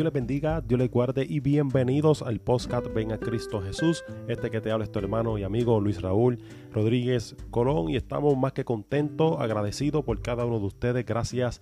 [0.00, 4.02] Dios les bendiga, Dios les guarde y bienvenidos al podcast Ven a Cristo Jesús.
[4.28, 6.38] Este que te habla es tu hermano y amigo Luis Raúl
[6.72, 11.04] Rodríguez Colón y estamos más que contentos, agradecidos por cada uno de ustedes.
[11.04, 11.60] Gracias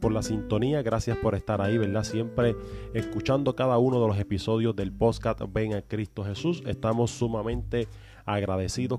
[0.00, 2.04] por la sintonía, gracias por estar ahí, ¿verdad?
[2.04, 2.54] Siempre
[2.94, 6.62] escuchando cada uno de los episodios del podcast Ven a Cristo Jesús.
[6.64, 7.88] Estamos sumamente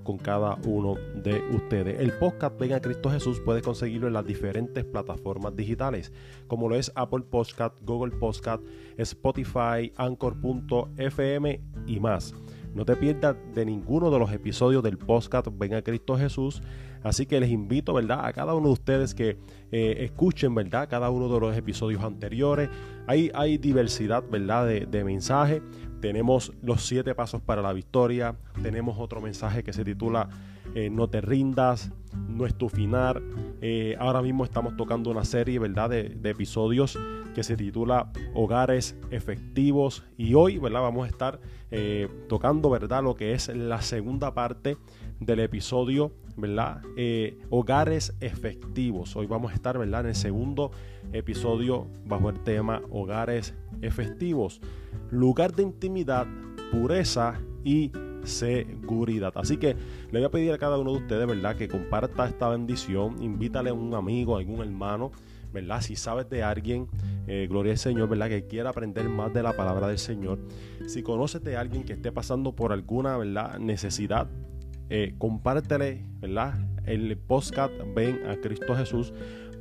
[0.03, 1.99] con cada uno de ustedes.
[1.99, 6.11] El podcast Venga Cristo Jesús puede conseguirlo en las diferentes plataformas digitales,
[6.47, 8.63] como lo es Apple Podcast, Google Podcast,
[8.97, 12.33] Spotify, Anchor.fm y más.
[12.73, 16.61] No te pierdas de ninguno de los episodios del podcast Venga Cristo Jesús.
[17.03, 18.25] Así que les invito, ¿verdad?
[18.25, 19.37] A cada uno de ustedes que
[19.71, 20.87] eh, escuchen, ¿verdad?
[20.89, 22.69] Cada uno de los episodios anteriores.
[23.05, 24.65] Hay, hay diversidad, ¿verdad?
[24.65, 25.61] De, de mensajes.
[26.03, 28.35] Tenemos los siete pasos para la victoria.
[28.61, 30.27] Tenemos otro mensaje que se titula
[30.75, 31.93] eh, No te rindas,
[32.27, 33.23] no es tu final.
[33.61, 35.91] Eh, ahora mismo estamos tocando una serie ¿verdad?
[35.91, 36.99] De, episodios
[37.33, 40.03] que se titula Hogares Efectivos.
[40.17, 40.81] Y hoy ¿verdad?
[40.81, 41.39] vamos a estar
[41.71, 43.01] eh, tocando ¿verdad?
[43.01, 44.75] lo que es la segunda parte
[45.21, 46.81] del episodio ¿verdad?
[47.49, 49.15] hogares efectivos.
[49.15, 50.01] Hoy vamos a estar ¿verdad?
[50.01, 50.71] en el segundo
[51.11, 54.61] episodio bajo el tema Hogares Efectivos
[55.13, 56.27] lugar de intimidad,
[56.71, 57.91] pureza y
[58.23, 59.31] seguridad.
[59.35, 59.75] Así que
[60.11, 61.55] le voy a pedir a cada uno de ustedes, ¿verdad?
[61.55, 65.11] Que comparta esta bendición, invítale a un amigo, a algún hermano,
[65.53, 65.81] ¿verdad?
[65.81, 66.87] Si sabes de alguien,
[67.27, 68.29] eh, gloria al Señor, ¿verdad?
[68.29, 70.39] Que quiera aprender más de la palabra del Señor.
[70.87, 73.59] Si conoces de alguien que esté pasando por alguna, ¿verdad?
[73.59, 74.27] Necesidad,
[74.89, 76.55] eh, compártele, ¿verdad?
[76.85, 79.13] El podcast Ven a Cristo Jesús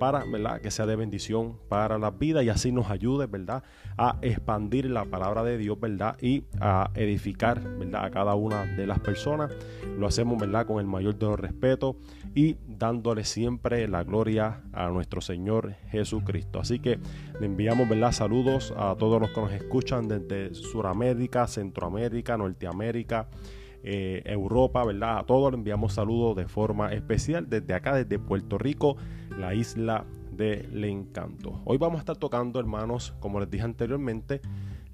[0.02, 0.60] para ¿verdad?
[0.60, 3.62] que sea de bendición para la vida y así nos ayude ¿verdad?
[3.96, 6.16] a expandir la palabra de Dios ¿verdad?
[6.20, 8.06] y a edificar ¿verdad?
[8.06, 9.52] a cada una de las personas.
[9.96, 10.66] Lo hacemos ¿verdad?
[10.66, 11.94] con el mayor de los respeto
[12.34, 16.58] y dándole siempre la gloria a nuestro Señor Jesucristo.
[16.58, 16.98] Así que
[17.38, 18.10] le enviamos ¿verdad?
[18.10, 23.28] saludos a todos los que nos escuchan desde Sudamérica, Centroamérica, Norteamérica.
[23.84, 25.18] Eh, Europa, ¿verdad?
[25.18, 28.96] A todos le enviamos saludos de forma especial desde acá, desde Puerto Rico,
[29.36, 31.60] la isla del encanto.
[31.64, 34.40] Hoy vamos a estar tocando, hermanos, como les dije anteriormente,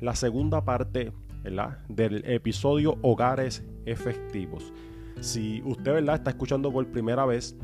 [0.00, 1.12] la segunda parte
[1.43, 1.78] ¿verdad?
[1.88, 4.72] del episodio Hogares Efectivos.
[5.20, 6.16] Si usted ¿verdad?
[6.16, 7.56] está escuchando por primera vez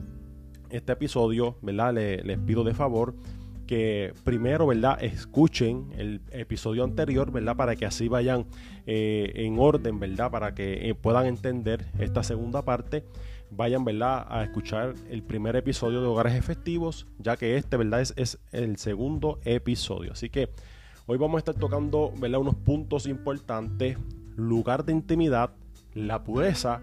[0.68, 1.94] este episodio, ¿verdad?
[1.94, 3.14] Le, les pido de favor
[3.64, 5.02] que primero, ¿verdad?
[5.02, 7.56] Escuchen el episodio anterior, ¿verdad?
[7.56, 8.46] Para que así vayan
[8.86, 10.30] eh, en orden, ¿verdad?
[10.30, 13.04] Para que eh, puedan entender esta segunda parte.
[13.50, 14.26] Vayan, ¿verdad?
[14.28, 18.00] A escuchar el primer episodio de Hogares Efectivos, ya que este, ¿verdad?
[18.00, 20.12] Es, el segundo episodio.
[20.12, 20.50] Así que
[21.06, 22.40] hoy vamos a estar tocando, ¿verdad?
[22.40, 23.98] Unos puntos importantes.
[24.36, 25.50] Lugar de intimidad,
[25.94, 26.80] la pureza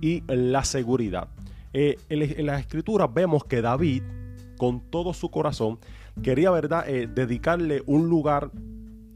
[0.00, 1.28] y la seguridad.
[1.74, 4.02] Eh, en, en las escrituras vemos que David,
[4.56, 5.78] con todo su corazón,
[6.22, 8.50] quería, ¿verdad?, eh, dedicarle un lugar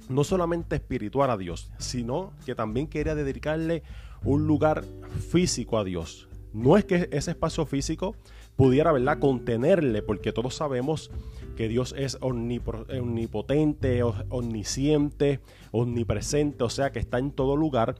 [0.09, 3.83] no solamente espiritual a Dios, sino que también quería dedicarle
[4.25, 4.85] un lugar
[5.31, 6.29] físico a Dios.
[6.53, 8.17] No es que ese espacio físico
[8.57, 11.11] pudiera, ¿verdad?, contenerle, porque todos sabemos
[11.57, 15.41] que Dios es omnipotente, omnisciente,
[15.71, 17.95] omnipresente, o sea que está en todo lugar.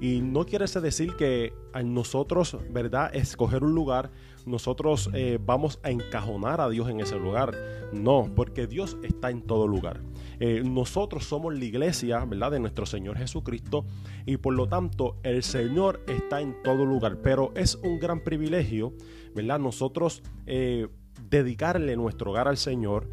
[0.00, 4.10] Y no quiere decir que a nosotros, ¿verdad?, escoger un lugar,
[4.46, 7.54] nosotros eh, vamos a encajonar a Dios en ese lugar.
[7.92, 10.00] No, porque Dios está en todo lugar.
[10.38, 13.84] Eh, nosotros somos la iglesia, ¿verdad?, de nuestro Señor Jesucristo
[14.24, 17.18] y por lo tanto el Señor está en todo lugar.
[17.22, 18.94] Pero es un gran privilegio,
[19.34, 20.22] ¿verdad?, nosotros...
[20.46, 20.88] Eh,
[21.30, 23.08] dedicarle nuestro hogar al Señor,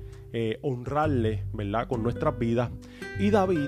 [0.62, 1.88] honrarle, ¿verdad?
[1.88, 2.70] Con nuestras vidas.
[3.18, 3.68] Y David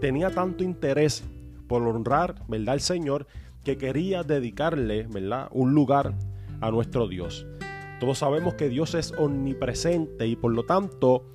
[0.00, 1.22] tenía tanto interés
[1.66, 2.74] por honrar, ¿verdad?
[2.74, 3.26] Al Señor
[3.64, 5.48] que quería dedicarle, ¿verdad?
[5.52, 6.14] Un lugar
[6.62, 7.46] a nuestro Dios.
[8.00, 11.26] Todos sabemos que Dios es omnipresente y por lo tanto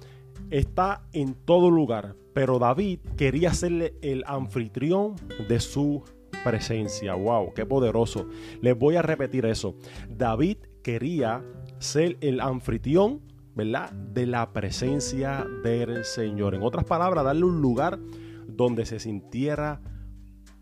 [0.49, 2.15] está en todo lugar.
[2.33, 5.15] Pero David quería serle el anfitrión
[5.47, 6.03] de su
[6.43, 7.15] presencia.
[7.15, 7.53] ¡Wow!
[7.53, 8.27] ¡Qué poderoso!
[8.61, 9.75] Les voy a repetir eso.
[10.09, 11.43] David quería
[11.79, 13.21] ser el anfitrión,
[13.55, 13.91] ¿verdad?
[13.91, 16.53] De la presencia del Señor.
[16.53, 17.99] En otras palabras, darle un lugar
[18.47, 19.81] donde se sintiera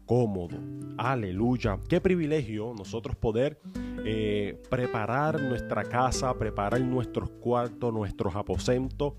[0.06, 0.58] cómodo.
[0.98, 1.80] Aleluya.
[1.90, 3.60] Qué privilegio nosotros poder
[4.06, 9.14] eh, preparar nuestra casa, preparar nuestros cuartos, nuestros aposentos,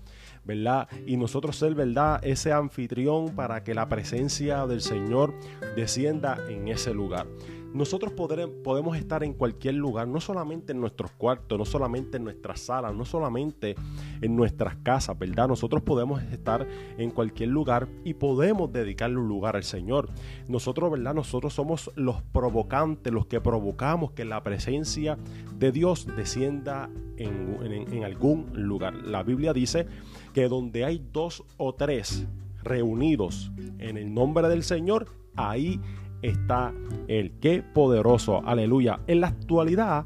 [0.45, 0.87] ¿verdad?
[1.05, 2.19] Y nosotros ser, ¿verdad?
[2.23, 5.33] Ese anfitrión para que la presencia del Señor
[5.75, 7.27] descienda en ese lugar.
[7.77, 12.59] Nosotros podemos estar en cualquier lugar, no solamente en nuestros cuartos, no solamente en nuestras
[12.61, 13.75] salas, no solamente
[14.21, 15.47] en nuestras casas, ¿verdad?
[15.47, 20.09] Nosotros podemos estar en cualquier lugar y podemos dedicarle un lugar al Señor.
[20.47, 21.13] Nosotros, ¿verdad?
[21.13, 25.17] Nosotros somos los provocantes, los que provocamos que la presencia
[25.55, 28.95] de Dios descienda en, en algún lugar.
[28.95, 29.85] La Biblia dice
[30.33, 32.25] que donde hay dos o tres
[32.63, 35.79] reunidos en el nombre del Señor, ahí
[36.21, 36.73] está
[37.07, 38.99] el Qué poderoso, aleluya.
[39.07, 40.05] En la actualidad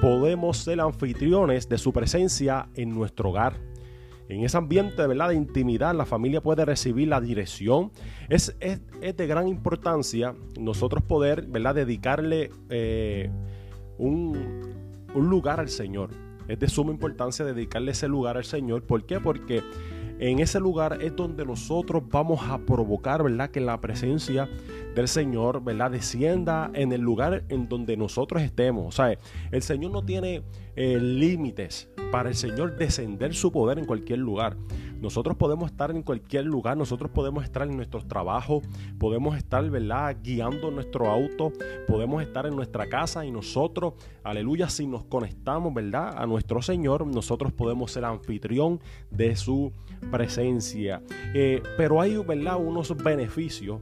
[0.00, 3.56] podemos ser anfitriones de su presencia en nuestro hogar.
[4.28, 5.28] En ese ambiente ¿verdad?
[5.28, 7.90] de intimidad, la familia puede recibir la dirección.
[8.28, 8.80] Es, es,
[9.16, 11.74] de gran importancia nosotros poder ¿verdad?
[11.74, 13.30] dedicarle eh,
[13.98, 14.72] un,
[15.14, 16.10] un lugar al Señor.
[16.48, 18.84] Es de suma importancia dedicarle ese lugar al Señor.
[18.84, 19.20] ¿Por qué?
[19.20, 19.62] Porque
[20.22, 23.50] en ese lugar es donde nosotros vamos a provocar, ¿verdad?
[23.50, 24.48] Que la presencia
[24.94, 25.90] del Señor, ¿verdad?
[25.90, 28.86] Descienda en el lugar en donde nosotros estemos.
[28.86, 29.18] O sea,
[29.50, 30.44] el Señor no tiene
[30.76, 34.56] eh, límites para el Señor descender su poder en cualquier lugar.
[35.02, 38.62] Nosotros podemos estar en cualquier lugar, nosotros podemos estar en nuestros trabajos,
[38.98, 40.16] podemos estar, ¿verdad?
[40.22, 41.52] Guiando nuestro auto,
[41.88, 46.14] podemos estar en nuestra casa y nosotros, aleluya, si nos conectamos, ¿verdad?
[46.16, 48.78] A nuestro Señor, nosotros podemos ser anfitrión
[49.10, 49.72] de su
[50.12, 51.02] presencia.
[51.34, 52.58] Eh, pero hay, ¿verdad?
[52.64, 53.80] Unos beneficios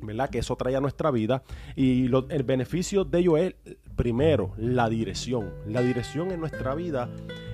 [0.00, 0.30] ¿verdad?
[0.30, 1.42] Que eso trae a nuestra vida.
[1.76, 3.54] Y el beneficio de ello es,
[3.98, 5.52] primero, la dirección.
[5.66, 7.10] La dirección en nuestra vida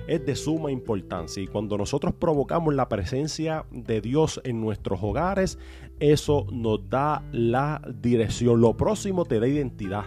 [0.07, 1.43] es de suma importancia.
[1.43, 5.59] Y cuando nosotros provocamos la presencia de Dios en nuestros hogares,
[5.99, 8.61] eso nos da la dirección.
[8.61, 10.05] Lo próximo te da identidad.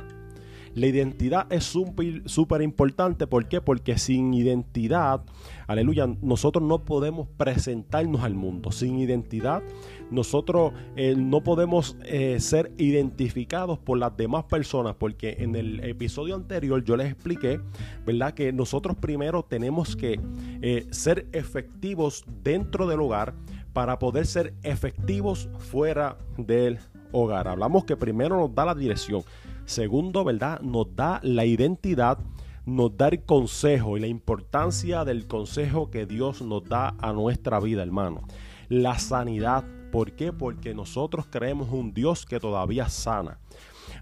[0.74, 3.26] La identidad es súper importante.
[3.26, 3.60] ¿Por qué?
[3.60, 5.22] Porque sin identidad,
[5.66, 8.70] aleluya, nosotros no podemos presentarnos al mundo.
[8.72, 9.62] Sin identidad,
[10.10, 14.94] nosotros eh, no podemos eh, ser identificados por las demás personas.
[14.94, 17.60] Porque en el episodio anterior yo les expliqué,
[18.06, 18.34] ¿verdad?
[18.34, 20.20] Que nosotros primero tenemos que
[20.62, 23.34] eh, ser efectivos dentro del hogar
[23.72, 26.78] para poder ser efectivos fuera del
[27.12, 27.48] hogar.
[27.48, 29.22] Hablamos que primero nos da la dirección.
[29.68, 30.62] Segundo, ¿verdad?
[30.62, 32.18] Nos da la identidad,
[32.64, 37.60] nos da el consejo y la importancia del consejo que Dios nos da a nuestra
[37.60, 38.22] vida, hermano.
[38.70, 39.66] La sanidad.
[39.92, 40.32] ¿Por qué?
[40.32, 43.40] Porque nosotros creemos un Dios que todavía sana.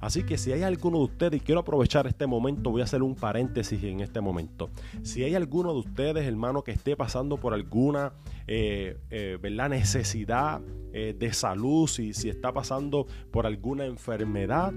[0.01, 3.03] Así que si hay alguno de ustedes, y quiero aprovechar este momento, voy a hacer
[3.03, 4.71] un paréntesis en este momento.
[5.03, 8.13] Si hay alguno de ustedes, hermano, que esté pasando por alguna
[8.47, 9.39] eh, eh,
[9.69, 10.61] necesidad
[10.93, 14.73] eh, de salud, si, si está pasando por alguna enfermedad,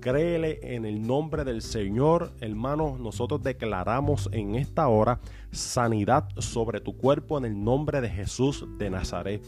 [0.00, 2.96] créele en el nombre del Señor, hermano.
[2.98, 5.20] Nosotros declaramos en esta hora
[5.50, 9.42] sanidad sobre tu cuerpo en el nombre de Jesús de Nazaret.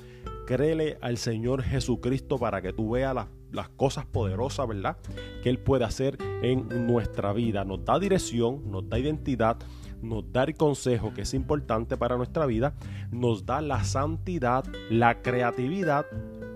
[0.46, 4.96] Créele al Señor Jesucristo para que tú veas las las cosas poderosas, ¿verdad?
[5.42, 7.64] Que Él puede hacer en nuestra vida.
[7.64, 9.56] Nos da dirección, nos da identidad,
[10.02, 12.74] nos da el consejo que es importante para nuestra vida,
[13.10, 16.06] nos da la santidad, la creatividad,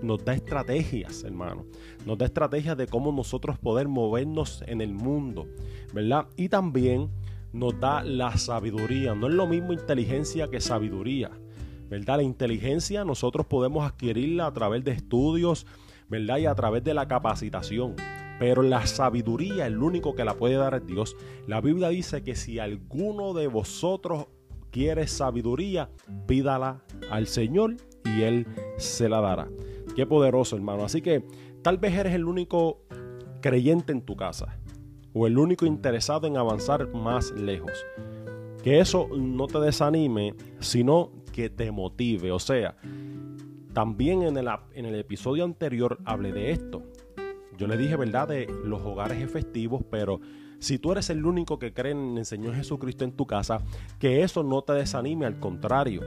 [0.01, 1.65] nos da estrategias, hermano.
[2.05, 5.47] Nos da estrategias de cómo nosotros poder movernos en el mundo,
[5.93, 6.27] ¿verdad?
[6.37, 7.09] Y también
[7.51, 9.15] nos da la sabiduría.
[9.15, 11.31] No es lo mismo inteligencia que sabiduría.
[11.89, 12.17] ¿verdad?
[12.17, 15.65] La inteligencia nosotros podemos adquirirla a través de estudios,
[16.09, 16.37] ¿verdad?
[16.37, 17.95] Y a través de la capacitación.
[18.39, 21.15] Pero la sabiduría, el único que la puede dar es Dios.
[21.45, 24.27] La Biblia dice que si alguno de vosotros
[24.71, 25.89] quiere sabiduría,
[26.25, 27.75] pídala al Señor
[28.05, 28.47] y Él
[28.77, 29.49] se la dará.
[29.95, 30.85] Qué poderoso, hermano.
[30.85, 31.23] Así que
[31.61, 32.83] tal vez eres el único
[33.41, 34.57] creyente en tu casa
[35.13, 37.85] o el único interesado en avanzar más lejos.
[38.63, 42.31] Que eso no te desanime, sino que te motive.
[42.31, 42.75] O sea,
[43.73, 46.83] también en el, en el episodio anterior hablé de esto.
[47.57, 50.21] Yo le dije, ¿verdad?, de los hogares efectivos, pero
[50.59, 53.63] si tú eres el único que cree en el Señor Jesucristo en tu casa,
[53.99, 56.01] que eso no te desanime, al contrario,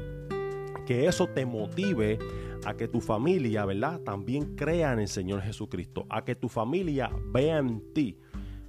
[0.86, 2.18] que eso te motive
[2.64, 7.10] a que tu familia, ¿verdad?, también crea en el Señor Jesucristo, a que tu familia
[7.32, 8.18] vea en ti,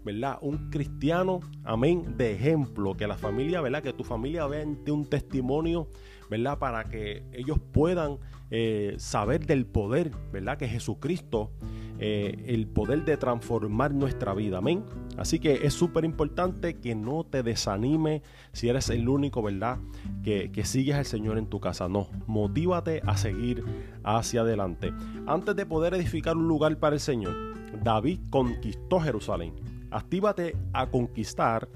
[0.04, 0.38] ¿verdad?
[0.42, 3.82] Un cristiano, amén, de ejemplo, que la familia, ¿verdad?
[3.82, 5.88] Que tu familia vea en ti un testimonio,
[6.30, 6.60] ¿verdad?
[6.60, 8.18] Para que ellos puedan
[8.56, 10.60] eh, saber del poder, ¿verdad?
[10.60, 11.50] Que Jesucristo,
[11.98, 14.86] eh, el poder de transformar nuestra vida, amén.
[15.18, 19.80] Así que es súper importante que no te desanime si eres el único, ¿verdad?
[20.22, 21.90] Que, que sigues al Señor en tu casa.
[21.90, 23.66] No, motívate a seguir
[24.04, 24.94] hacia adelante.
[25.26, 27.36] Antes de poder edificar un lugar para el Señor,
[27.84, 29.56] David conquistó Jerusalén.
[29.90, 31.68] Actívate a conquistar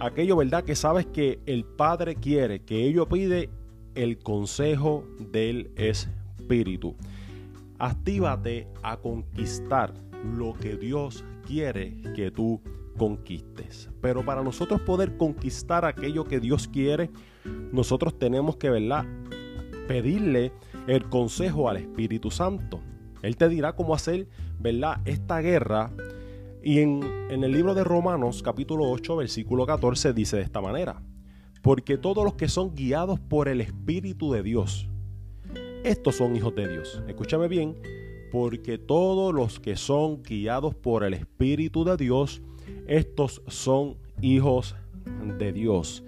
[0.00, 0.64] aquello, ¿verdad?
[0.64, 3.48] Que sabes que el Padre quiere, que ello pide
[3.94, 5.70] el consejo del
[6.46, 6.94] Espíritu.
[7.78, 9.92] Actívate a conquistar
[10.24, 12.60] lo que Dios quiere que tú
[12.96, 13.90] conquistes.
[14.00, 17.10] Pero para nosotros poder conquistar aquello que Dios quiere,
[17.72, 19.04] nosotros tenemos que, ¿verdad?
[19.88, 20.52] Pedirle
[20.86, 22.80] el consejo al Espíritu Santo.
[23.22, 24.28] Él te dirá cómo hacer,
[24.60, 25.00] ¿verdad?
[25.04, 25.90] Esta guerra.
[26.62, 31.02] Y en, en el libro de Romanos capítulo 8, versículo 14 dice de esta manera
[31.66, 34.88] porque todos los que son guiados por el Espíritu de Dios,
[35.84, 37.02] estos son hijos de Dios.
[37.06, 37.76] Escúchame bien,
[38.30, 42.42] porque todos los que son guiados por el Espíritu de Dios,
[42.86, 44.74] estos son hijos
[45.38, 46.04] de Dios.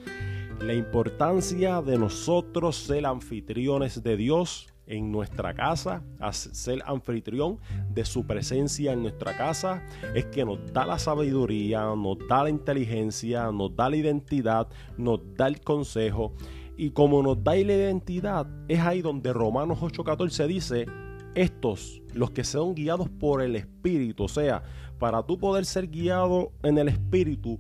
[0.61, 7.59] La importancia de nosotros ser anfitriones de Dios en nuestra casa, ser anfitrión
[7.91, 9.85] de su presencia en nuestra casa,
[10.15, 15.21] es que nos da la sabiduría, nos da la inteligencia, nos da la identidad, nos
[15.37, 16.33] da el consejo.
[16.79, 20.87] Y como nos da identidad, es ahí donde Romanos 8:14 dice,
[21.35, 24.63] estos, los que son guiados por el Espíritu, o sea,
[25.01, 27.59] para tú poder ser guiado en el Espíritu,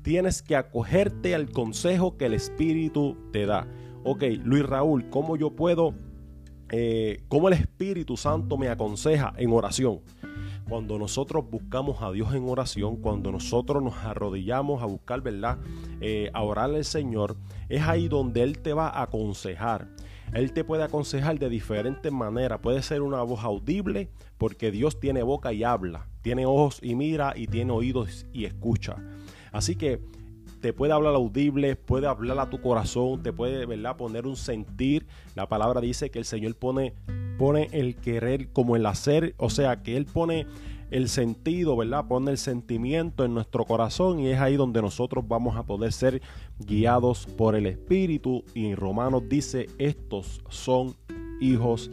[0.00, 3.68] tienes que acogerte al consejo que el Espíritu te da.
[4.04, 5.92] Ok, Luis Raúl, ¿cómo yo puedo,
[6.70, 10.00] eh, cómo el Espíritu Santo me aconseja en oración?
[10.68, 15.58] Cuando nosotros buscamos a Dios en oración, cuando nosotros nos arrodillamos a buscar, ¿verdad?
[16.00, 17.36] Eh, a orarle al Señor,
[17.68, 19.88] es ahí donde Él te va a aconsejar.
[20.32, 22.58] Él te puede aconsejar de diferentes maneras.
[22.60, 27.32] Puede ser una voz audible, porque Dios tiene boca y habla, tiene ojos y mira,
[27.36, 28.96] y tiene oídos y escucha.
[29.52, 30.00] Así que
[30.60, 33.96] te puede hablar audible, puede hablar a tu corazón, te puede ¿verdad?
[33.96, 35.06] poner un sentir.
[35.34, 36.94] La palabra dice que el Señor pone,
[37.38, 40.46] pone el querer como el hacer, o sea, que Él pone
[40.90, 42.06] el sentido, ¿verdad?
[42.06, 46.22] Pone el sentimiento en nuestro corazón y es ahí donde nosotros vamos a poder ser
[46.58, 48.44] guiados por el Espíritu.
[48.54, 50.94] Y en Romanos dice, estos son
[51.40, 51.90] hijos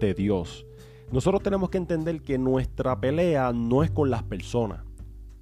[0.00, 0.64] de Dios.
[1.10, 4.87] Nosotros tenemos que entender que nuestra pelea no es con las personas.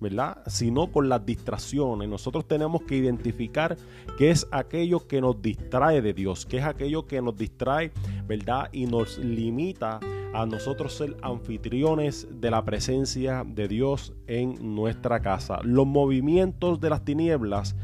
[0.01, 0.43] ¿Verdad?
[0.47, 2.09] Sino con las distracciones.
[2.09, 3.77] Nosotros tenemos que identificar
[4.19, 7.93] qué es aquello que nos distrae de Dios, qué es aquello que nos distrae,
[8.27, 8.69] ¿verdad?
[8.73, 10.01] Y nos limita
[10.35, 15.61] a nosotros ser anfitriones de la presencia de Dios en nuestra casa.
[15.63, 17.75] Los movimientos de las tinieblas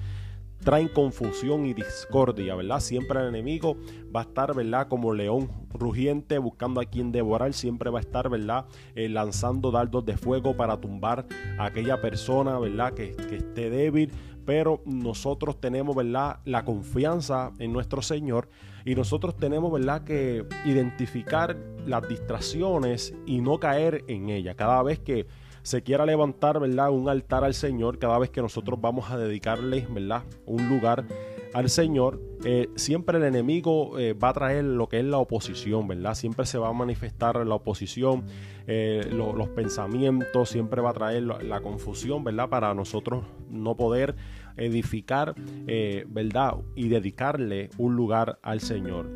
[0.64, 2.80] traen confusión y discordia, ¿verdad?
[2.80, 3.76] Siempre el enemigo
[4.14, 4.88] va a estar, ¿verdad?
[4.88, 8.66] Como león rugiente buscando a quien devorar, siempre va a estar, ¿verdad?
[8.94, 11.26] Eh, lanzando dardos de fuego para tumbar
[11.58, 12.94] a aquella persona, ¿verdad?
[12.94, 14.12] Que, que esté débil,
[14.44, 16.40] pero nosotros tenemos, ¿verdad?
[16.44, 18.48] La confianza en nuestro Señor
[18.84, 20.04] y nosotros tenemos, ¿verdad?
[20.04, 24.54] Que identificar las distracciones y no caer en ellas.
[24.56, 25.26] Cada vez que
[25.62, 26.90] se quiera levantar, ¿verdad?
[26.90, 30.24] Un altar al Señor, cada vez que nosotros vamos a dedicarle, ¿verdad?
[30.46, 31.04] Un lugar
[31.54, 35.86] al Señor, eh, siempre el enemigo eh, va a traer lo que es la oposición,
[35.86, 36.14] ¿verdad?
[36.14, 38.24] Siempre se va a manifestar la oposición,
[38.66, 42.48] eh, los pensamientos, siempre va a traer la, confusión, ¿verdad?
[42.48, 44.14] Para nosotros no poder
[44.56, 45.34] edificar,
[46.08, 46.56] ¿verdad?
[46.74, 49.08] Y dedicarle un lugar al Señor.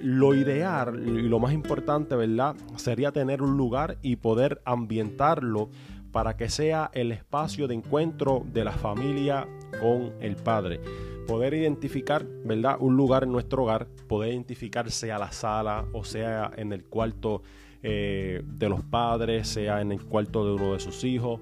[0.00, 2.56] Lo ideal y lo más importante, ¿verdad?
[2.76, 5.68] Sería tener un lugar y poder ambientarlo
[6.10, 9.46] para que sea el espacio de encuentro de la familia
[9.80, 10.80] con el Padre
[11.28, 12.78] poder identificar, ¿verdad?
[12.80, 17.42] Un lugar en nuestro hogar, poder identificar sea la sala o sea en el cuarto
[17.82, 21.38] eh, de los padres, sea en el cuarto de uno de sus hijos.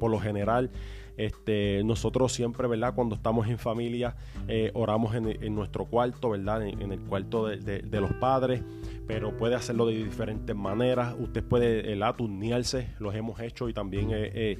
[0.00, 0.70] Por lo general,
[1.16, 2.94] este, nosotros siempre, ¿verdad?
[2.94, 4.16] Cuando estamos en familia,
[4.48, 6.66] eh, oramos en, nuestro cuarto, ¿verdad?
[6.66, 8.62] En, el cuarto de, los padres,
[9.06, 11.14] pero puede hacerlo de diferentes maneras.
[11.18, 14.58] Usted puede el aturnearse, los hemos hecho y también es,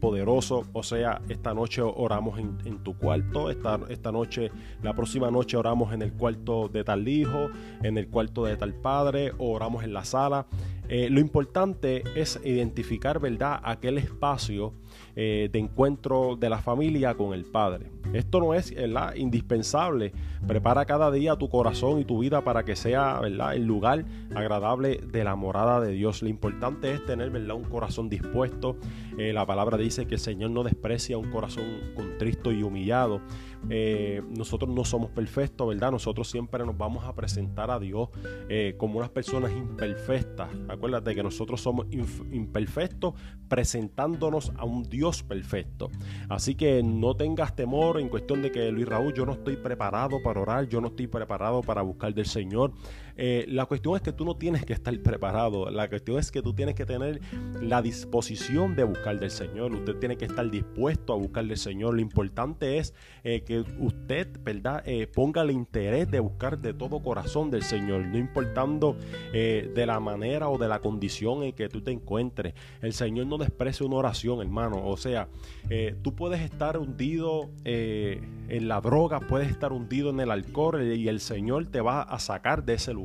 [0.00, 0.64] poderoso.
[0.72, 4.50] O sea, esta noche oramos en, tu cuarto, esta, esta noche,
[4.82, 7.48] la próxima noche oramos en el cuarto de tal hijo,
[7.82, 10.46] en el cuarto de tal padre, o oramos en la sala.
[10.94, 14.74] Eh, lo importante es identificar, ¿verdad?, aquel espacio
[15.16, 17.90] eh, de encuentro de la familia con el Padre.
[18.12, 19.14] Esto no es ¿verdad?
[19.14, 20.12] indispensable.
[20.46, 23.54] Prepara cada día tu corazón y tu vida para que sea ¿verdad?
[23.54, 26.20] el lugar agradable de la morada de Dios.
[26.20, 27.56] Lo importante es tener ¿verdad?
[27.56, 28.76] un corazón dispuesto.
[29.16, 33.22] Eh, la palabra dice que el Señor no desprecia un corazón contristo y humillado.
[33.70, 35.92] Eh, nosotros no somos perfectos, ¿verdad?
[35.92, 38.08] Nosotros siempre nos vamos a presentar a Dios
[38.48, 40.48] eh, como unas personas imperfectas.
[40.68, 43.14] Acuérdate que nosotros somos imperfectos
[43.48, 45.90] presentándonos a un Dios perfecto.
[46.28, 50.22] Así que no tengas temor en cuestión de que Luis Raúl, yo no estoy preparado
[50.22, 52.72] para orar, yo no estoy preparado para buscar del Señor.
[53.16, 56.42] Eh, la cuestión es que tú no tienes que estar preparado, la cuestión es que
[56.42, 57.20] tú tienes que tener
[57.60, 61.94] la disposición de buscar del Señor, usted tiene que estar dispuesto a buscar del Señor.
[61.94, 67.50] Lo importante es que usted, ¿verdad?, eh, ponga el interés de buscar de todo corazón
[67.50, 68.96] del Señor, no importando
[69.32, 72.54] eh, de la manera o de la condición en que tú te encuentres.
[72.80, 74.84] El Señor no desprecia una oración, hermano.
[74.84, 75.28] O sea,
[75.70, 81.08] eh, tú puedes estar hundido en la droga, puedes estar hundido en el alcohol y
[81.08, 83.01] el Señor te va a sacar de ese lugar.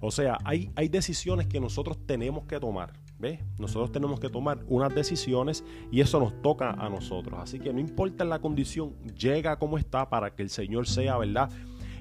[0.00, 2.92] O sea, hay, hay decisiones que nosotros tenemos que tomar.
[3.18, 3.40] ¿Ves?
[3.58, 7.40] Nosotros tenemos que tomar unas decisiones y eso nos toca a nosotros.
[7.42, 11.50] Así que no importa la condición, llega como está para que el Señor sea, ¿verdad?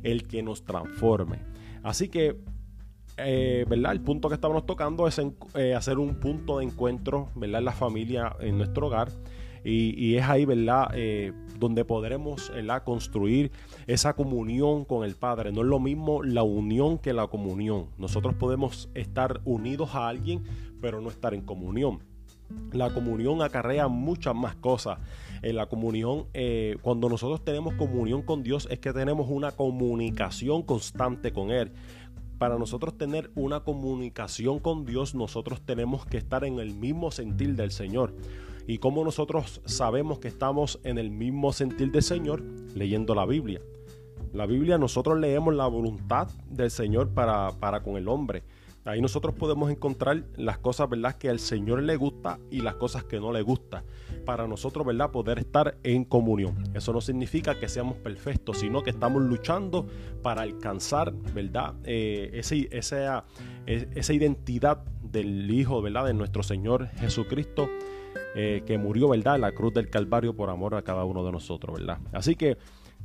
[0.03, 1.39] El que nos transforme.
[1.81, 2.39] Así que,
[3.17, 3.93] eh, ¿verdad?
[3.93, 5.19] El punto que estamos tocando es
[5.55, 7.59] eh, hacer un punto de encuentro, ¿verdad?
[7.59, 9.09] En la familia, en nuestro hogar.
[9.69, 10.91] Y, es ahí, ¿verdad?
[10.93, 12.51] Eh, donde podremos
[12.85, 13.51] construir
[13.85, 15.51] esa comunión con el Padre.
[15.51, 17.87] No es lo mismo la unión que la comunión.
[17.97, 20.43] Nosotros podemos estar unidos a alguien,
[20.79, 21.99] pero no estar en comunión.
[22.71, 24.99] La comunión acarrea muchas más cosas.
[25.41, 30.63] En la comunión, eh, cuando nosotros tenemos comunión con Dios, es que tenemos una comunicación
[30.63, 31.73] constante con Él.
[32.37, 37.55] Para nosotros tener una comunicación con Dios, nosotros tenemos que estar en el mismo sentir
[37.55, 38.13] del Señor.
[38.67, 42.43] ¿Y cómo nosotros sabemos que estamos en el mismo sentir del Señor?
[42.75, 43.61] Leyendo la Biblia.
[44.33, 48.43] La Biblia nosotros leemos la voluntad del Señor para, para con el hombre.
[48.83, 53.05] Ahí nosotros podemos encontrar las cosas, ¿verdad?, que al Señor le gusta y las cosas
[53.05, 53.85] que no le gusta.
[54.25, 56.61] Para nosotros, ¿verdad?, poder estar en comunión.
[56.73, 59.87] Eso no significa que seamos perfectos, sino que estamos luchando
[60.21, 63.25] para alcanzar, ¿verdad?, eh, esa,
[63.65, 67.69] esa identidad del Hijo, ¿verdad?, de nuestro Señor Jesucristo.
[68.39, 71.79] Eh, que murió, ¿verdad?, la cruz del Calvario por amor a cada uno de nosotros,
[71.79, 71.97] ¿verdad?
[72.13, 72.57] Así que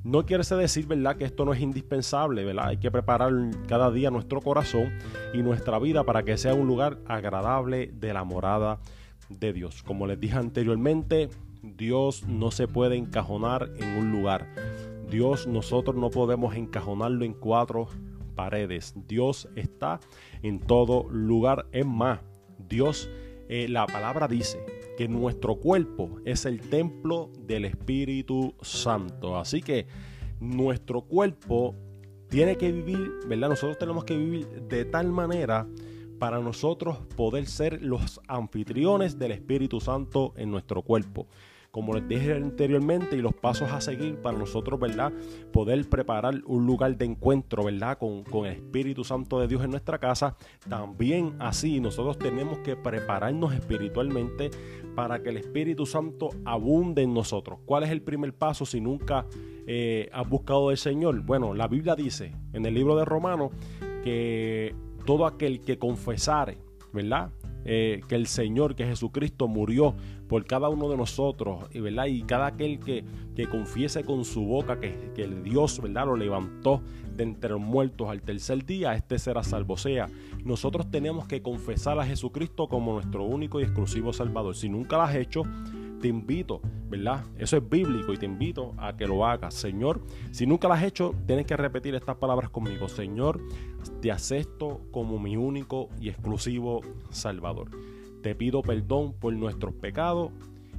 [0.04, 2.66] no quiere decir, ¿verdad?, que esto no es indispensable, ¿verdad?
[2.68, 3.32] Hay que preparar
[3.66, 4.92] cada día nuestro corazón
[5.32, 8.78] y nuestra vida para que sea un lugar agradable de la morada
[9.30, 9.82] de Dios.
[9.82, 11.30] Como les dije anteriormente,
[11.62, 14.48] Dios no se puede encajonar en un lugar.
[15.08, 17.88] Dios nosotros no podemos encajonarlo en cuatro
[18.34, 18.94] paredes.
[19.08, 20.00] Dios está
[20.42, 21.66] en todo lugar.
[21.72, 22.20] Es más,
[22.68, 23.08] Dios,
[23.48, 29.36] eh, la palabra dice que nuestro cuerpo es el templo del Espíritu Santo.
[29.38, 29.86] Así que
[30.40, 31.74] nuestro cuerpo
[32.28, 33.50] tiene que vivir, ¿verdad?
[33.50, 35.66] Nosotros tenemos que vivir de tal manera
[36.18, 41.26] para nosotros poder ser los anfitriones del Espíritu Santo en nuestro cuerpo
[41.72, 45.10] como les dije anteriormente, y los pasos a seguir para nosotros, ¿verdad?
[45.52, 47.96] Poder preparar un lugar de encuentro, ¿verdad?
[47.96, 50.36] Con, con el Espíritu Santo de Dios en nuestra casa.
[50.68, 54.50] También así nosotros tenemos que prepararnos espiritualmente
[54.94, 57.60] para que el Espíritu Santo abunde en nosotros.
[57.64, 59.26] ¿Cuál es el primer paso si nunca
[59.66, 61.22] eh, has buscado del Señor?
[61.22, 63.50] Bueno, la Biblia dice en el libro de Romanos
[64.04, 64.74] que
[65.06, 66.58] todo aquel que confesare,
[66.92, 67.30] ¿verdad?
[67.64, 69.94] Eh, que el Señor, que Jesucristo murió
[70.28, 72.06] por cada uno de nosotros, ¿verdad?
[72.06, 73.04] y cada aquel que,
[73.34, 76.06] que confiese con su boca que, que, el Dios ¿verdad?
[76.06, 76.82] lo levantó
[77.16, 79.74] de entre los muertos al tercer día, este será salvo.
[79.74, 80.08] O sea,
[80.44, 84.56] nosotros tenemos que confesar a Jesucristo como nuestro único y exclusivo Salvador.
[84.56, 85.42] Si nunca lo has hecho,
[86.02, 87.24] te invito, ¿verdad?
[87.38, 89.54] Eso es bíblico y te invito a que lo hagas.
[89.54, 92.88] Señor, si nunca lo has hecho, tienes que repetir estas palabras conmigo.
[92.88, 93.40] Señor,
[94.00, 96.80] te acepto como mi único y exclusivo
[97.10, 97.70] Salvador.
[98.22, 100.30] Te pido perdón por nuestros pecados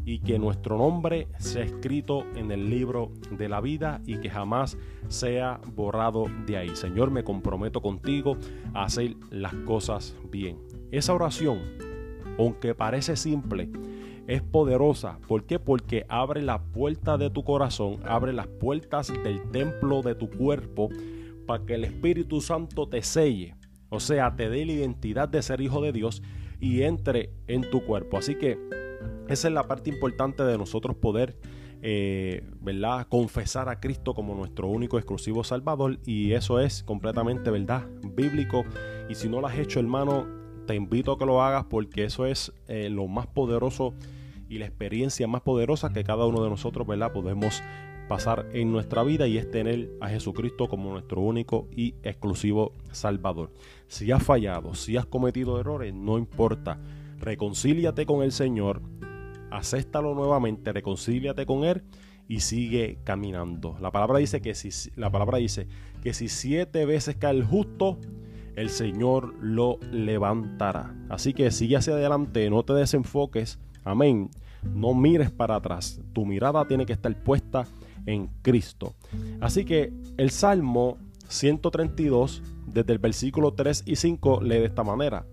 [0.06, 4.78] y que nuestro nombre sea escrito en el libro de la vida y que jamás
[5.08, 6.76] sea borrado de ahí.
[6.76, 8.38] Señor, me comprometo contigo
[8.74, 10.58] a hacer las cosas bien.
[10.92, 11.60] Esa oración,
[12.38, 13.70] aunque parece simple,
[14.28, 15.20] es poderosa.
[15.28, 15.60] ¿Por qué?
[15.60, 20.90] Porque abre la puerta de tu corazón, abre las puertas del templo de tu cuerpo
[21.46, 23.56] para que el Espíritu Santo te selle.
[23.94, 26.24] O sea, te dé la identidad de ser hijo de Dios
[26.60, 28.18] y entre en tu cuerpo.
[28.18, 28.58] Así que
[29.28, 31.38] esa es la parte importante de nosotros poder,
[31.84, 33.06] eh, ¿verdad?
[33.08, 36.00] Confesar a Cristo como nuestro único exclusivo Salvador.
[36.08, 37.88] Y eso es completamente, ¿verdad?
[38.16, 38.66] Bíblico.
[39.10, 40.26] Y si no lo has hecho, hermano,
[40.66, 43.94] te invito a que lo hagas porque eso es eh, lo más poderoso
[44.50, 47.12] y la experiencia más poderosa que cada uno de nosotros, ¿verdad?
[47.12, 47.62] Podemos
[48.08, 53.52] pasar en nuestra vida y es tener a Jesucristo como nuestro único y exclusivo Salvador.
[53.88, 56.80] Si has fallado, si has cometido errores, no importa.
[57.20, 58.82] Reconcíliate con el Señor,
[59.52, 61.84] acéptalo nuevamente, reconcíliate con Él
[62.28, 63.78] y sigue caminando.
[63.80, 65.68] La palabra dice que si, la palabra dice
[66.02, 68.00] que si siete veces cae el justo,
[68.56, 70.96] el Señor lo levantará.
[71.10, 73.60] Así que sigue hacia adelante, no te desenfoques.
[73.84, 74.30] Amén.
[74.64, 76.02] No mires para atrás.
[76.14, 77.66] Tu mirada tiene que estar puesta
[78.06, 78.96] en Cristo.
[79.42, 85.26] Así que el Salmo 132, desde el versículo 3 y 5, lee de esta manera.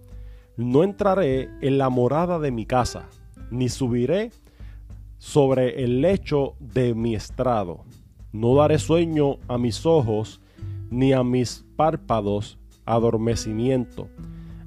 [0.56, 3.08] No entraré en la morada de mi casa,
[3.50, 4.30] ni subiré
[5.18, 7.84] sobre el lecho de mi estrado.
[8.32, 10.40] No daré sueño a mis ojos,
[10.90, 14.08] ni a mis párpados adormecimiento,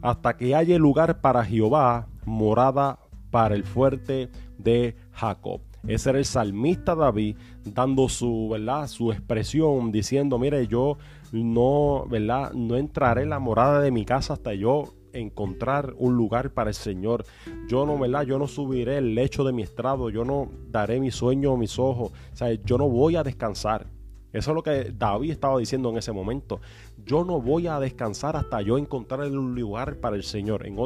[0.02, 3.00] hasta que haya lugar para Jehová, morada
[3.32, 5.62] para el fuerte de Jacob.
[5.88, 8.88] Ese era el salmista David dando su, ¿verdad?
[8.88, 10.98] su expresión, diciendo, mire, yo
[11.32, 12.54] no, ¿verdad?
[12.54, 16.74] no entraré en la morada de mi casa hasta yo encontrar un lugar para el
[16.74, 17.26] Señor.
[17.68, 18.24] Yo no, ¿verdad?
[18.24, 21.78] Yo no subiré el lecho de mi estrado, yo no daré mi sueño a mis
[21.80, 23.88] ojos, o sea, yo no voy a descansar
[24.32, 26.60] Eso es lo que David estaba diciendo en ese momento.
[27.06, 30.66] Yo no voy a descansar hasta yo encontrar un lugar para el Señor.
[30.66, 30.78] En,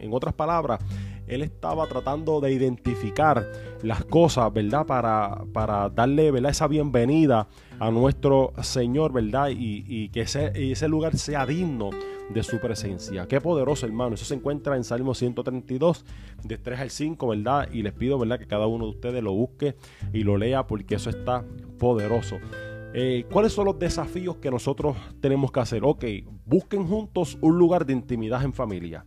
[0.00, 0.80] en, otras palabras,
[1.26, 3.46] él estaba tratando de identificar
[3.82, 4.86] las cosas, ¿verdad?
[4.86, 6.50] Para, para darle, ¿verdad?
[6.50, 9.50] Esa bienvenida a nuestro Señor, ¿verdad?
[9.50, 11.90] Y, que ese, ese lugar sea digno
[12.30, 13.26] de su presencia.
[13.26, 14.14] Qué poderoso, hermano.
[14.14, 16.04] Eso se encuentra en Salmo 132,
[16.44, 17.68] de 3 al 5, ¿verdad?
[17.72, 18.38] Y les pido, ¿verdad?
[18.38, 19.76] Que cada uno de ustedes lo busque
[20.12, 21.44] y lo lea porque eso está
[21.78, 22.38] poderoso.
[22.92, 25.84] Eh, ¿Cuáles son los desafíos que nosotros tenemos que hacer?
[25.84, 26.04] Ok,
[26.44, 29.04] busquen juntos un lugar de intimidad en familia.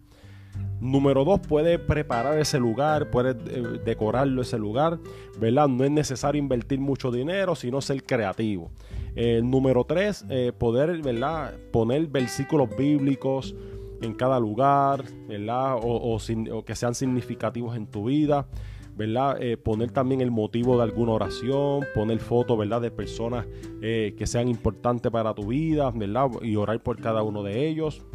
[0.80, 5.00] Número dos, puede preparar ese lugar, puede eh, decorarlo ese lugar,
[5.39, 5.67] ¿verdad?
[5.67, 8.72] No es necesario invertir mucho dinero, sino ser creativo.
[9.15, 10.26] Eh, número tres,
[10.58, 11.54] poder, ¿verdad?
[11.72, 13.56] Poner versículos bíblicos
[14.02, 15.78] en cada lugar, ¿verdad?
[15.82, 16.17] o
[16.65, 18.48] que sean significativos en tu vida.
[18.95, 19.41] ¿Verdad?
[19.41, 22.82] Eh, poner también el motivo de alguna oración, poner fotos, ¿verdad?
[22.82, 23.45] De personas
[23.82, 26.29] eh, que sean importantes para tu vida, ¿verdad?
[26.41, 28.06] Y orar por cada uno de ellos.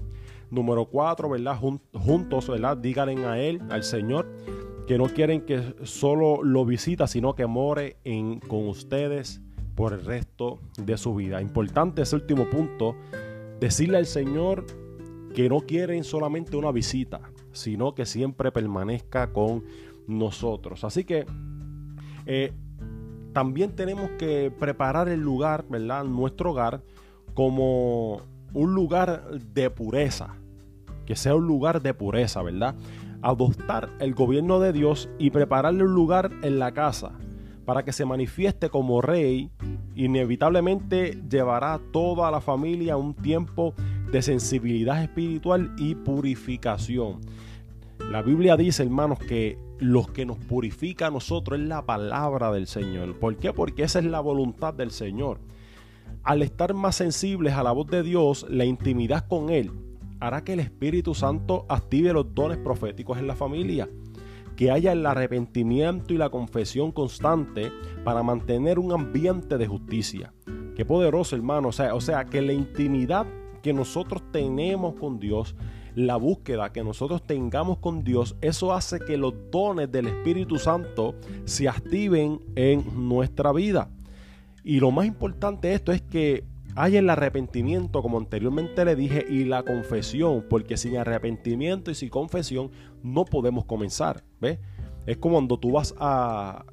[0.50, 1.58] Número cuatro, ¿verdad?
[1.92, 2.76] juntos, ¿verdad?
[2.76, 4.26] Díganle a Él, al Señor,
[4.86, 9.42] que no quieren que solo lo visita, sino que more en, con ustedes
[9.74, 11.42] por el resto de su vida.
[11.42, 12.96] Importante ese último punto,
[13.60, 14.64] decirle al Señor
[15.34, 17.20] que no quieren solamente una visita,
[17.52, 19.64] sino que siempre permanezca con
[20.08, 20.82] nosotros.
[20.82, 21.26] Así que
[22.26, 22.52] eh,
[23.32, 26.04] también tenemos que preparar el lugar, ¿verdad?
[26.04, 26.82] Nuestro hogar
[27.34, 30.34] como un lugar de pureza.
[31.06, 32.74] Que sea un lugar de pureza, ¿verdad?
[33.22, 37.12] Adoptar el gobierno de Dios y prepararle un lugar en la casa
[37.64, 39.50] para que se manifieste como rey,
[39.94, 43.74] inevitablemente llevará a toda la familia un tiempo
[44.10, 47.20] de sensibilidad espiritual y purificación.
[48.10, 52.66] La Biblia dice, hermanos, que los que nos purifica a nosotros es la palabra del
[52.66, 53.18] Señor.
[53.18, 53.52] ¿Por qué?
[53.52, 55.38] Porque esa es la voluntad del Señor.
[56.22, 59.70] Al estar más sensibles a la voz de Dios, la intimidad con Él
[60.20, 63.88] hará que el Espíritu Santo active los dones proféticos en la familia.
[64.56, 67.70] Que haya el arrepentimiento y la confesión constante
[68.04, 70.32] para mantener un ambiente de justicia.
[70.74, 71.68] Qué poderoso, hermano.
[71.68, 73.26] O sea, o sea que la intimidad
[73.62, 75.54] que nosotros tenemos con Dios
[75.98, 81.16] la búsqueda que nosotros tengamos con Dios, eso hace que los dones del Espíritu Santo
[81.44, 83.90] se activen en nuestra vida.
[84.62, 86.44] Y lo más importante de esto es que
[86.76, 92.11] haya el arrepentimiento, como anteriormente le dije, y la confesión, porque sin arrepentimiento y sin
[92.11, 92.70] confesión
[93.02, 94.22] no podemos comenzar.
[94.40, 94.61] ¿Ves?
[95.04, 96.64] Es como cuando tú vas a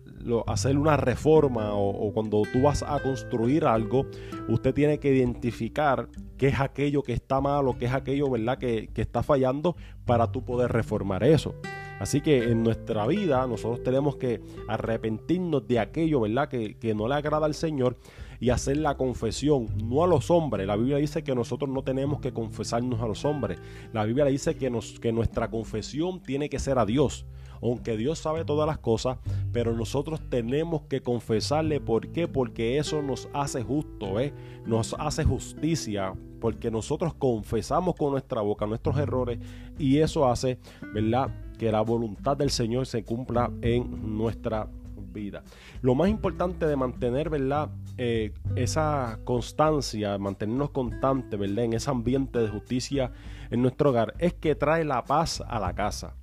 [0.47, 4.07] hacer una reforma o, cuando tú vas a construir algo,
[4.47, 8.57] usted tiene que identificar qué es aquello que está malo, qué es aquello ¿verdad?
[8.57, 11.55] Que, está fallando para tú poder reformar eso.
[11.99, 16.49] Así que en nuestra vida nosotros tenemos que arrepentirnos de aquello ¿verdad?
[16.49, 17.97] Que, que no le agrada al Señor
[18.39, 20.67] y hacer la confesión, no a los hombres.
[20.67, 23.59] La Biblia dice que nosotros no tenemos que confesarnos a los hombres.
[23.93, 27.25] La Biblia dice que, nos, que nuestra confesión tiene que ser a Dios
[27.61, 29.17] aunque Dios sabe todas las cosas,
[29.51, 31.79] pero nosotros tenemos que confesarle.
[31.79, 32.27] ¿Por qué?
[32.27, 34.33] Porque eso nos hace justo, ¿eh?
[34.65, 39.39] nos hace justicia, porque nosotros confesamos con nuestra boca nuestros errores
[39.77, 40.59] y eso hace,
[40.93, 41.29] ¿verdad?
[41.57, 44.67] Que la voluntad del Señor se cumpla en nuestra
[45.15, 45.43] vida.
[45.81, 47.69] Lo más importante de mantener, ¿verdad?
[47.97, 51.65] Eh, esa constancia, mantenernos constantes, ¿verdad?
[51.65, 53.11] En ese ambiente de justicia
[53.49, 56.15] en nuestro hogar, es que trae la paz a la casa.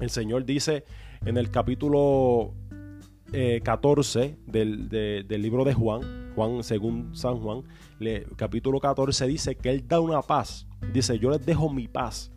[0.00, 0.84] El Señor dice
[1.24, 2.54] en el capítulo
[3.62, 7.62] 14 eh, del, libro de Juan, Juan según San Juan,
[8.36, 10.66] capítulo 14 dice que Él da una paz.
[10.92, 12.32] Dice, yo les dejo mi paz,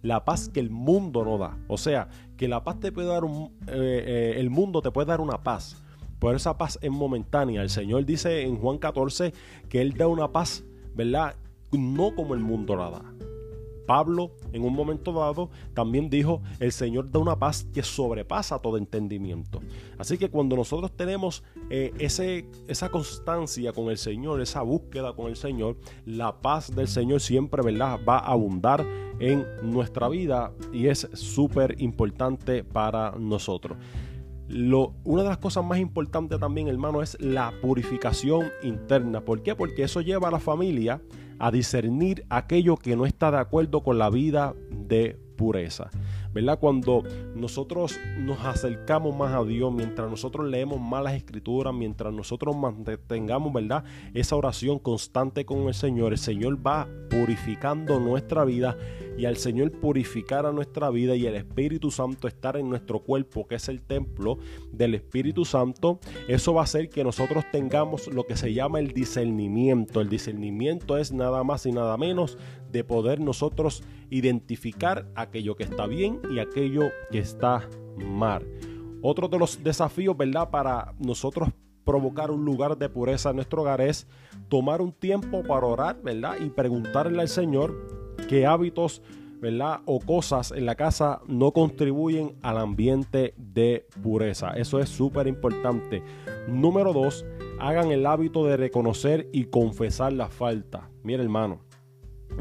[0.00, 1.58] la paz que el mundo no da.
[1.68, 5.20] O sea, que la paz te puede dar eh, eh, el mundo te puede dar
[5.20, 5.76] una paz,
[6.18, 7.62] pero esa paz es momentánea.
[7.62, 9.32] El Señor dice en Juan 14
[9.68, 11.36] que Él da una paz, ¿verdad?
[11.72, 13.31] No como el mundo la da.
[13.86, 18.76] Pablo en un momento dado también dijo, el Señor da una paz que sobrepasa todo
[18.76, 19.60] entendimiento.
[19.98, 25.28] Así que cuando nosotros tenemos eh, ese, esa constancia con el Señor, esa búsqueda con
[25.28, 28.00] el Señor, la paz del Señor siempre ¿verdad?
[28.06, 28.86] va a abundar
[29.20, 33.78] en nuestra vida y es súper importante para nosotros.
[34.48, 39.22] Lo, una de las cosas más importantes también, hermano, es la purificación interna.
[39.24, 39.54] ¿Por qué?
[39.54, 41.00] Porque eso lleva a la familia
[41.42, 45.90] a discernir aquello que no está de acuerdo con la vida de pureza.
[46.32, 46.60] ¿Verdad?
[46.60, 47.02] Cuando
[47.34, 53.52] nosotros nos acercamos más a Dios, mientras nosotros leemos más las escrituras, mientras nosotros mantengamos,
[53.52, 53.82] ¿verdad?
[54.14, 58.76] Esa oración constante con el Señor, el Señor va purificando nuestra vida
[59.22, 63.46] y al Señor purificar a nuestra vida y el Espíritu Santo estar en nuestro cuerpo,
[63.46, 64.38] que es el templo
[64.72, 68.88] del Espíritu Santo, eso va a hacer que nosotros tengamos lo que se llama el
[68.88, 70.00] discernimiento.
[70.00, 72.36] El discernimiento es nada más y nada menos
[72.72, 78.44] de poder nosotros identificar aquello que está bien y aquello que está mal.
[79.02, 80.50] Otro de los desafíos, ¿verdad?
[80.50, 81.48] Para nosotros
[81.84, 84.08] provocar un lugar de pureza en nuestro hogar es
[84.48, 86.38] tomar un tiempo para orar, ¿verdad?
[86.40, 89.02] Y preguntarle al Señor qué hábitos,
[89.40, 89.80] ¿verdad?
[89.86, 94.50] O cosas en la casa no contribuyen al ambiente de pureza.
[94.50, 96.02] Eso es súper importante.
[96.48, 97.24] Número dos,
[97.60, 100.90] hagan el hábito de reconocer y confesar la falta.
[101.02, 101.60] Mira, hermano.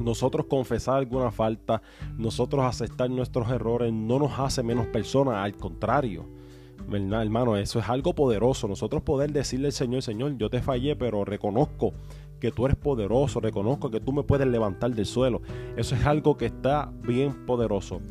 [0.01, 1.81] Nosotros confesar alguna falta,
[2.17, 6.40] nosotros aceptar nuestros errores no nos hace menos personas, al contrario
[6.87, 7.57] ¿verdad, hermano?
[7.57, 8.67] Eso es algo poderoso.
[8.67, 11.93] Nosotros poder decirle al Señor, Señor, yo te fallé, pero reconozco
[12.39, 15.41] que tú eres poderoso, reconozco que tú me puedes levantar del suelo.
[15.77, 18.01] Eso es algo que está bien poderoso.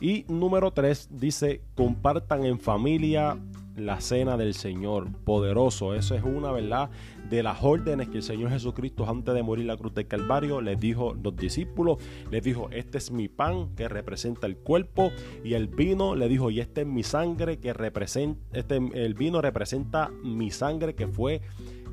[0.00, 3.38] Y número tres dice, compartan en familia
[3.76, 5.08] la cena del Señor.
[5.24, 5.94] Poderoso.
[5.94, 6.90] Eso es una verdad
[7.28, 10.78] de las órdenes que el Señor Jesucristo antes de morir la cruz del Calvario les
[10.78, 11.98] dijo a los discípulos.
[12.30, 15.10] Les dijo, este es mi pan que representa el cuerpo.
[15.44, 19.40] Y el vino le dijo, y este es mi sangre que representa, este, el vino
[19.40, 21.40] representa mi sangre que fue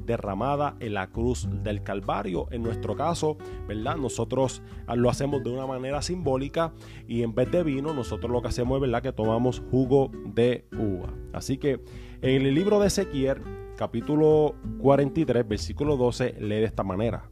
[0.06, 2.48] derramada en la cruz del Calvario.
[2.52, 3.38] En nuestro caso,
[3.68, 3.98] ¿verdad?
[3.98, 4.62] Nosotros
[4.96, 6.74] lo hacemos de una manera simbólica
[7.08, 9.02] y en vez de vino, nosotros lo que hacemos es, ¿verdad?
[9.02, 11.14] Que tomamos jugo de uva.
[11.34, 11.84] Así que
[12.22, 13.42] en el libro de Ezequiel,
[13.78, 17.30] capítulo 43, versículo 12, lee de esta manera.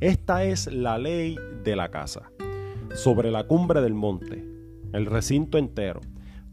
[0.00, 2.30] Esta es la ley de la casa.
[2.94, 4.44] Sobre la cumbre del monte,
[4.92, 6.00] el recinto entero,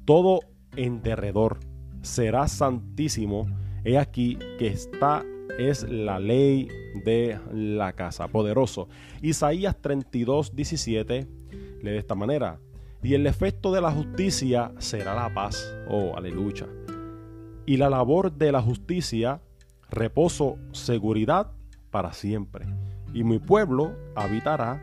[0.06, 0.40] todo
[0.76, 1.60] en derredor
[2.02, 3.48] será santísimo.
[3.84, 5.24] He aquí que está
[5.60, 6.68] es la ley
[7.04, 8.28] de la casa.
[8.28, 8.88] Poderoso.
[9.22, 11.28] Isaías 32, 17
[11.82, 12.60] lee de esta manera.
[13.04, 15.76] Y el efecto de la justicia será la paz.
[15.88, 16.68] Oh, aleluya.
[17.66, 19.42] Y la labor de la justicia,
[19.90, 21.52] reposo, seguridad
[21.90, 22.66] para siempre.
[23.14, 24.82] Y mi pueblo habitará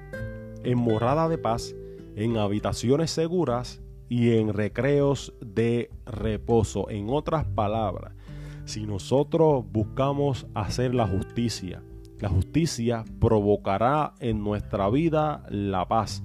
[0.64, 1.74] en morada de paz,
[2.16, 6.90] en habitaciones seguras y en recreos de reposo.
[6.90, 8.14] En otras palabras,
[8.68, 11.82] si nosotros buscamos hacer la justicia,
[12.20, 16.22] la justicia provocará en nuestra vida la paz.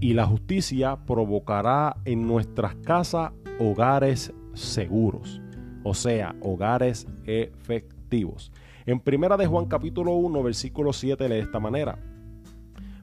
[0.00, 5.40] Y la justicia provocará en nuestras casas hogares seguros,
[5.84, 8.50] o sea, hogares efectivos.
[8.84, 11.98] En primera de Juan capítulo 1, versículo 7 lee de esta manera.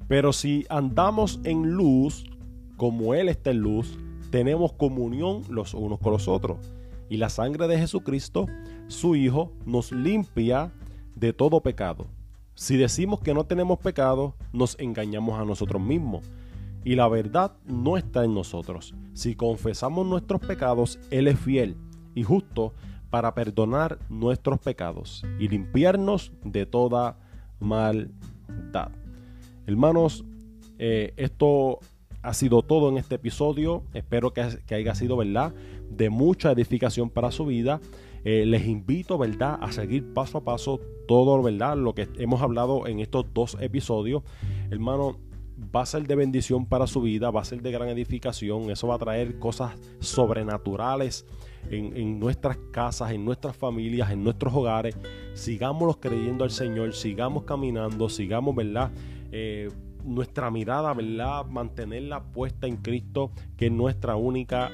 [0.09, 2.25] Pero si andamos en luz,
[2.75, 3.97] como Él está en luz,
[4.29, 6.57] tenemos comunión los unos con los otros
[7.11, 8.45] y la sangre de Jesucristo,
[8.87, 10.71] su Hijo, nos limpia
[11.13, 12.07] de todo pecado.
[12.55, 16.25] Si decimos que no tenemos pecado, nos engañamos a nosotros mismos.
[16.85, 18.95] Y la verdad no está en nosotros.
[19.13, 21.75] Si confesamos nuestros pecados, Él es fiel
[22.15, 22.71] y justo
[23.09, 27.17] para perdonar nuestros pecados y limpiarnos de toda
[27.59, 28.91] maldad.
[29.67, 30.23] Hermanos,
[30.79, 31.79] eh, esto
[32.21, 33.83] ha sido todo en este episodio.
[33.93, 34.41] Espero que,
[34.73, 35.53] haya sido, ¿verdad?
[35.95, 37.79] De mucha edificación para su vida.
[38.23, 39.57] Eh, les invito, ¿verdad?
[39.61, 41.77] A seguir paso a paso todo, ¿verdad?
[41.77, 44.23] Lo que hemos hablado en estos dos episodios.
[44.69, 45.17] Hermano,
[45.75, 48.69] va a ser de bendición para su vida, va a ser de gran edificación.
[48.69, 51.25] Eso va a traer cosas sobrenaturales
[51.69, 54.95] en, en nuestras casas, en nuestras familias, en nuestros hogares.
[55.33, 58.91] Sigámoslos creyendo al Señor, sigamos caminando, sigamos, ¿verdad?
[59.31, 59.69] Eh,
[60.03, 61.45] nuestra mirada, ¿verdad?
[61.45, 64.71] Mantenerla puesta en Cristo, que es nuestra única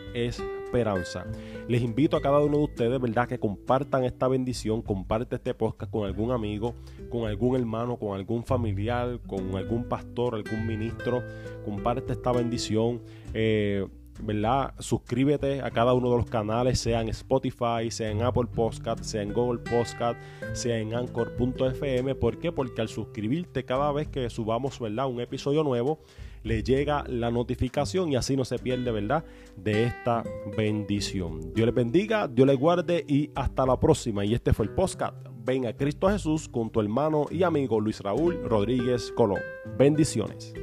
[0.68, 1.26] esperanza.
[1.68, 3.28] Les invito a cada uno de ustedes, ¿verdad?
[3.28, 6.76] Que compartan esta bendición, comparte este podcast con algún amigo,
[7.10, 11.24] con algún hermano, con algún familiar, con algún pastor, algún ministro.
[11.66, 13.02] Comparte esta bendición.
[13.34, 13.88] Eh,
[14.20, 14.74] ¿verdad?
[14.80, 19.22] Suscríbete a cada uno de los canales, sea en Spotify, sea en Apple Podcast, sea
[19.22, 20.20] en Google Podcast,
[20.54, 22.16] sea en Anchor.fm.
[22.16, 22.52] ¿Por qué?
[22.52, 25.08] Porque al suscribirte cada vez que subamos, ¿verdad?
[25.08, 26.00] Un episodio nuevo,
[26.48, 29.26] le llega la notificación y así no se pierde, ¿verdad?
[29.56, 30.24] De esta
[30.58, 31.54] bendición.
[31.54, 34.24] Dios les bendiga, Dios les guarde y hasta la próxima.
[34.26, 35.16] Y este fue el podcast.
[35.44, 39.40] Ven a Cristo Jesús con tu hermano y amigo Luis Raúl Rodríguez Colón.
[39.78, 40.54] Bendiciones.